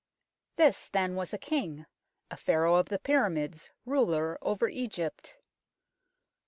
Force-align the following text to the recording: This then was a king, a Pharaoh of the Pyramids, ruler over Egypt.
This 0.55 0.89
then 0.89 1.13
was 1.15 1.31
a 1.31 1.37
king, 1.37 1.85
a 2.31 2.35
Pharaoh 2.35 2.73
of 2.73 2.89
the 2.89 2.97
Pyramids, 2.97 3.69
ruler 3.85 4.39
over 4.41 4.67
Egypt. 4.67 5.37